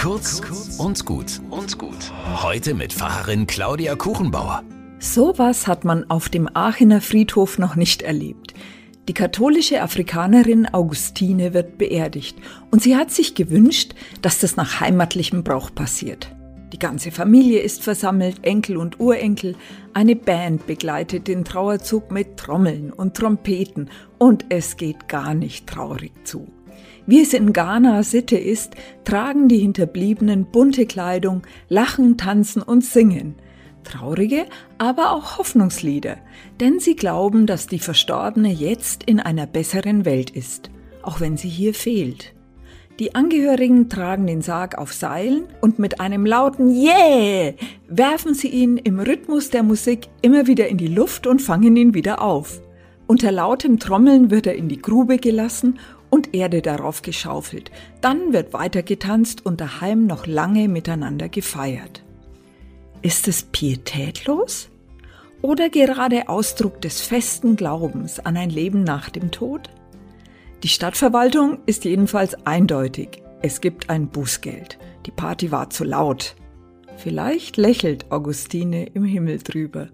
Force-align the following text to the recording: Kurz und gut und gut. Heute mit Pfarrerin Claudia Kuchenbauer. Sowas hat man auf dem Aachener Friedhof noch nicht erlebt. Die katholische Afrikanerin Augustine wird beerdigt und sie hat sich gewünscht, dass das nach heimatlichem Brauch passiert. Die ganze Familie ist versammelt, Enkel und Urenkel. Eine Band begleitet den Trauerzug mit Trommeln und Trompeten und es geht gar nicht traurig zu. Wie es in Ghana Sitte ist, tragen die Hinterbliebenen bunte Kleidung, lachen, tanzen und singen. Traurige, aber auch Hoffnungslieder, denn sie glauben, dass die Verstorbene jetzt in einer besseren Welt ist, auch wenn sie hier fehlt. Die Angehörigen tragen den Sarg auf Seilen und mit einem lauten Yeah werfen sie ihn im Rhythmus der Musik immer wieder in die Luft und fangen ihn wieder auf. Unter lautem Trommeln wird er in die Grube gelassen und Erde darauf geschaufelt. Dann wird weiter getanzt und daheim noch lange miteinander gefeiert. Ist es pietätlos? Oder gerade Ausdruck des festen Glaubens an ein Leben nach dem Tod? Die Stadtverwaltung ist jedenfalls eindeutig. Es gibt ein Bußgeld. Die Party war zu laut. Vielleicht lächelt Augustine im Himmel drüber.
Kurz 0.00 0.40
und 0.78 1.04
gut 1.04 1.42
und 1.50 1.76
gut. 1.76 2.10
Heute 2.42 2.72
mit 2.72 2.94
Pfarrerin 2.94 3.46
Claudia 3.46 3.96
Kuchenbauer. 3.96 4.62
Sowas 4.98 5.66
hat 5.66 5.84
man 5.84 6.08
auf 6.08 6.30
dem 6.30 6.48
Aachener 6.54 7.02
Friedhof 7.02 7.58
noch 7.58 7.76
nicht 7.76 8.00
erlebt. 8.00 8.54
Die 9.08 9.12
katholische 9.12 9.82
Afrikanerin 9.82 10.66
Augustine 10.72 11.52
wird 11.52 11.76
beerdigt 11.76 12.38
und 12.70 12.82
sie 12.82 12.96
hat 12.96 13.10
sich 13.10 13.34
gewünscht, 13.34 13.94
dass 14.22 14.38
das 14.38 14.56
nach 14.56 14.80
heimatlichem 14.80 15.44
Brauch 15.44 15.74
passiert. 15.74 16.34
Die 16.72 16.78
ganze 16.78 17.10
Familie 17.10 17.60
ist 17.60 17.82
versammelt, 17.82 18.42
Enkel 18.42 18.78
und 18.78 19.00
Urenkel. 19.00 19.54
Eine 19.92 20.16
Band 20.16 20.66
begleitet 20.66 21.28
den 21.28 21.44
Trauerzug 21.44 22.10
mit 22.10 22.38
Trommeln 22.38 22.90
und 22.90 23.18
Trompeten 23.18 23.90
und 24.16 24.46
es 24.48 24.78
geht 24.78 25.08
gar 25.08 25.34
nicht 25.34 25.66
traurig 25.66 26.12
zu. 26.24 26.48
Wie 27.06 27.22
es 27.22 27.34
in 27.34 27.52
Ghana 27.52 28.02
Sitte 28.02 28.36
ist, 28.36 28.74
tragen 29.04 29.48
die 29.48 29.58
Hinterbliebenen 29.58 30.46
bunte 30.46 30.86
Kleidung, 30.86 31.42
lachen, 31.68 32.16
tanzen 32.16 32.62
und 32.62 32.84
singen. 32.84 33.36
Traurige, 33.84 34.46
aber 34.78 35.12
auch 35.12 35.38
Hoffnungslieder, 35.38 36.18
denn 36.60 36.80
sie 36.80 36.96
glauben, 36.96 37.46
dass 37.46 37.66
die 37.66 37.78
Verstorbene 37.78 38.52
jetzt 38.52 39.04
in 39.04 39.20
einer 39.20 39.46
besseren 39.46 40.04
Welt 40.04 40.30
ist, 40.30 40.70
auch 41.02 41.20
wenn 41.20 41.36
sie 41.36 41.48
hier 41.48 41.74
fehlt. 41.74 42.34
Die 43.00 43.14
Angehörigen 43.14 43.88
tragen 43.88 44.26
den 44.26 44.42
Sarg 44.42 44.76
auf 44.76 44.92
Seilen 44.92 45.44
und 45.62 45.78
mit 45.78 46.00
einem 46.00 46.26
lauten 46.26 46.70
Yeah 46.70 47.54
werfen 47.88 48.34
sie 48.34 48.48
ihn 48.48 48.76
im 48.76 49.00
Rhythmus 49.00 49.48
der 49.48 49.62
Musik 49.62 50.08
immer 50.20 50.46
wieder 50.46 50.68
in 50.68 50.76
die 50.76 50.88
Luft 50.88 51.26
und 51.26 51.40
fangen 51.40 51.74
ihn 51.76 51.94
wieder 51.94 52.20
auf. 52.20 52.60
Unter 53.06 53.32
lautem 53.32 53.78
Trommeln 53.78 54.30
wird 54.30 54.46
er 54.46 54.54
in 54.54 54.68
die 54.68 54.82
Grube 54.82 55.16
gelassen 55.16 55.78
und 56.10 56.34
Erde 56.34 56.60
darauf 56.60 57.02
geschaufelt. 57.02 57.70
Dann 58.00 58.32
wird 58.32 58.52
weiter 58.52 58.82
getanzt 58.82 59.46
und 59.46 59.60
daheim 59.60 60.06
noch 60.06 60.26
lange 60.26 60.68
miteinander 60.68 61.28
gefeiert. 61.28 62.02
Ist 63.02 63.28
es 63.28 63.44
pietätlos? 63.44 64.68
Oder 65.42 65.70
gerade 65.70 66.28
Ausdruck 66.28 66.82
des 66.82 67.00
festen 67.00 67.56
Glaubens 67.56 68.20
an 68.20 68.36
ein 68.36 68.50
Leben 68.50 68.84
nach 68.84 69.08
dem 69.08 69.30
Tod? 69.30 69.70
Die 70.62 70.68
Stadtverwaltung 70.68 71.58
ist 71.64 71.86
jedenfalls 71.86 72.34
eindeutig. 72.46 73.22
Es 73.40 73.62
gibt 73.62 73.88
ein 73.88 74.08
Bußgeld. 74.08 74.78
Die 75.06 75.10
Party 75.10 75.50
war 75.50 75.70
zu 75.70 75.84
laut. 75.84 76.36
Vielleicht 76.98 77.56
lächelt 77.56 78.12
Augustine 78.12 78.84
im 78.84 79.04
Himmel 79.04 79.38
drüber. 79.38 79.88